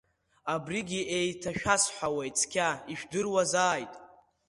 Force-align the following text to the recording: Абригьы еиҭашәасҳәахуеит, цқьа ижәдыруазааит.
Абригьы 0.53 1.01
еиҭашәасҳәахуеит, 1.17 2.35
цқьа 2.39 2.67
ижәдыруазааит. 2.91 3.93